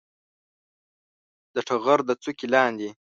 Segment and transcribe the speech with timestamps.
[1.55, 2.89] د ټغر د څوکې لاندې